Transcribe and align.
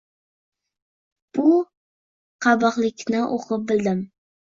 Bu 1.37 1.43
qabihlikni 2.45 3.21
o’qib 3.37 3.69
bildim. 3.73 4.03